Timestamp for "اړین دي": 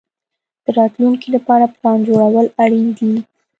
2.63-3.13